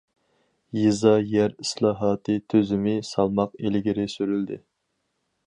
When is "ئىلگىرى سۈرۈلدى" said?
3.63-4.61